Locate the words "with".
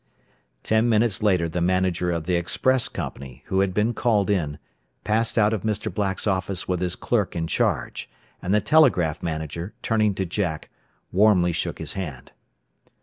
6.67-6.79